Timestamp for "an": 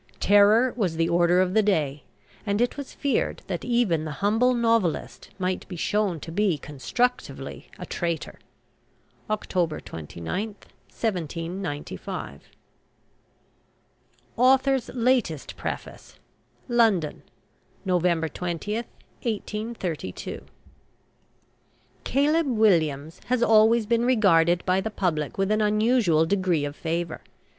25.51-25.61